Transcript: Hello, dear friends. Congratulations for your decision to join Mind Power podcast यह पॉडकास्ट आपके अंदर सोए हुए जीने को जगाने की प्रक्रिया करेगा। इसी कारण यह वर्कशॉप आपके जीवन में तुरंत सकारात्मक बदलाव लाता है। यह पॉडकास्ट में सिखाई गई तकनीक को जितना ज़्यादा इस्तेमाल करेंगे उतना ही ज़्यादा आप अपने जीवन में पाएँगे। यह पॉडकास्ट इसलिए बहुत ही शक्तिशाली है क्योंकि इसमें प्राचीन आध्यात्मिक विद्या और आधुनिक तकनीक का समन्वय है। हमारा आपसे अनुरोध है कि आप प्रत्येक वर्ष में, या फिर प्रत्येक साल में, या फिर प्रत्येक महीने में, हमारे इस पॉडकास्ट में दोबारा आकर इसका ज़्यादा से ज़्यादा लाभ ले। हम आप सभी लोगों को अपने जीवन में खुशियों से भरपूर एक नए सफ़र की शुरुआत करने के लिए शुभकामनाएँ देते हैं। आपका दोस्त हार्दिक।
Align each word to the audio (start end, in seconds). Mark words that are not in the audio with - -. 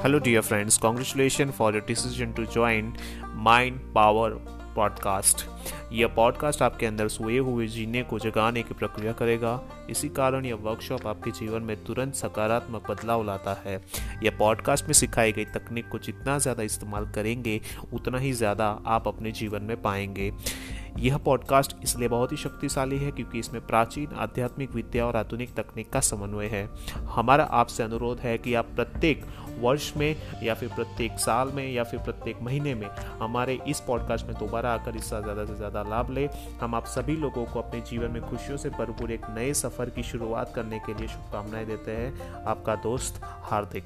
Hello, 0.00 0.20
dear 0.20 0.42
friends. 0.42 0.78
Congratulations 0.78 1.52
for 1.56 1.72
your 1.72 1.80
decision 1.80 2.32
to 2.34 2.46
join 2.46 2.92
Mind 3.46 3.80
Power 3.94 4.30
podcast 4.74 5.44
यह 5.92 6.08
पॉडकास्ट 6.16 6.62
आपके 6.62 6.86
अंदर 6.86 7.08
सोए 7.08 7.38
हुए 7.38 7.66
जीने 7.66 8.02
को 8.02 8.18
जगाने 8.18 8.62
की 8.62 8.74
प्रक्रिया 8.74 9.12
करेगा। 9.12 9.60
इसी 9.90 10.08
कारण 10.08 10.44
यह 10.46 10.54
वर्कशॉप 10.54 11.06
आपके 11.06 11.30
जीवन 11.30 11.62
में 11.62 11.84
तुरंत 11.84 12.14
सकारात्मक 12.14 12.90
बदलाव 12.90 13.24
लाता 13.26 13.56
है। 13.64 13.74
यह 14.22 14.36
पॉडकास्ट 14.38 14.84
में 14.84 14.92
सिखाई 14.92 15.32
गई 15.32 15.44
तकनीक 15.44 15.88
को 15.88 15.98
जितना 15.98 16.38
ज़्यादा 16.38 16.62
इस्तेमाल 16.62 17.10
करेंगे 17.14 17.60
उतना 17.92 18.18
ही 18.18 18.32
ज़्यादा 18.32 18.68
आप 18.86 19.08
अपने 19.08 19.32
जीवन 19.32 19.62
में 19.62 19.80
पाएँगे। 19.82 20.32
यह 20.98 21.16
पॉडकास्ट 21.16 21.76
इसलिए 21.82 22.08
बहुत 22.08 22.32
ही 22.32 22.36
शक्तिशाली 22.36 22.98
है 22.98 23.10
क्योंकि 23.10 23.38
इसमें 23.38 23.66
प्राचीन 23.66 24.14
आध्यात्मिक 24.18 24.70
विद्या 24.74 25.06
और 25.06 25.16
आधुनिक 25.16 25.54
तकनीक 25.54 25.90
का 25.92 26.00
समन्वय 26.00 26.46
है। 26.46 26.68
हमारा 27.16 27.44
आपसे 27.44 27.82
अनुरोध 27.82 28.20
है 28.20 28.38
कि 28.38 28.54
आप 28.54 28.68
प्रत्येक 28.76 29.24
वर्ष 29.60 29.92
में, 29.96 30.16
या 30.42 30.54
फिर 30.54 30.68
प्रत्येक 30.68 31.18
साल 31.18 31.48
में, 31.48 31.72
या 31.72 31.84
फिर 31.84 32.00
प्रत्येक 32.00 32.42
महीने 32.42 32.74
में, 32.74 32.86
हमारे 33.20 33.58
इस 33.68 33.80
पॉडकास्ट 33.80 34.26
में 34.26 34.34
दोबारा 34.38 34.72
आकर 34.74 34.96
इसका 34.96 35.20
ज़्यादा 35.20 35.44
से 35.44 35.54
ज़्यादा 35.54 35.82
लाभ 35.82 36.10
ले। 36.10 36.28
हम 36.60 36.74
आप 36.74 36.86
सभी 36.86 37.16
लोगों 37.16 37.44
को 37.44 37.60
अपने 37.60 37.80
जीवन 37.80 38.10
में 38.10 38.22
खुशियों 38.22 38.56
से 38.56 38.70
भरपूर 38.70 39.12
एक 39.12 39.26
नए 39.30 39.52
सफ़र 39.54 39.90
की 39.90 40.02
शुरुआत 40.02 40.52
करने 40.54 40.78
के 40.78 40.94
लिए 40.94 41.08
शुभकामनाएँ 41.08 41.66
देते 41.66 41.90
हैं। 41.90 42.44
आपका 42.44 42.74
दोस्त 42.74 43.20
हार्दिक। 43.24 43.84